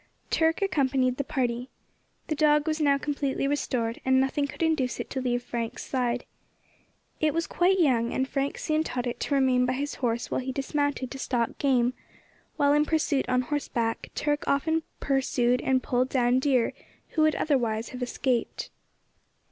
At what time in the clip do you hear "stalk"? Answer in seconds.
11.19-11.55